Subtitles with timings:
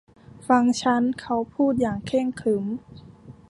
[0.47, 2.65] ฟังฉันเขาพูดอย่างเคร่งขรึม